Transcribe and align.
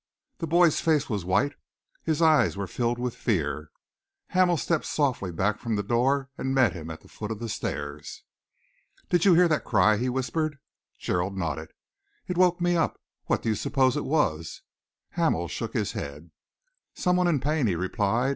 The 0.39 0.47
boy's 0.47 0.81
face 0.81 1.11
was 1.11 1.25
white, 1.25 1.51
and 1.51 1.55
his 2.01 2.23
eyes 2.23 2.57
were 2.57 2.65
filled 2.65 2.97
with 2.97 3.13
fear. 3.15 3.69
Hamel 4.29 4.57
stepped 4.57 4.87
softly 4.87 5.31
back 5.31 5.59
from 5.59 5.75
the 5.75 5.83
door 5.83 6.31
and 6.39 6.55
met 6.55 6.73
him 6.73 6.89
at 6.89 7.01
the 7.01 7.07
foot 7.07 7.29
of 7.29 7.37
the 7.37 7.47
stairs. 7.47 8.23
"Did 9.09 9.25
you 9.25 9.35
hear 9.35 9.47
that 9.49 9.63
cry?" 9.63 9.97
he 9.97 10.09
whispered. 10.09 10.57
Gerald 10.97 11.37
nodded. 11.37 11.73
"It 12.27 12.35
woke 12.35 12.59
me 12.59 12.75
up. 12.75 12.99
What 13.25 13.43
do 13.43 13.49
you 13.49 13.53
suppose 13.55 13.95
it 13.95 14.03
was?" 14.05 14.63
Hamel 15.09 15.47
shook 15.47 15.73
his 15.75 15.91
head. 15.91 16.31
"Some 16.95 17.15
one 17.15 17.27
in 17.27 17.39
pain," 17.39 17.67
he 17.67 17.75
replied. 17.75 18.29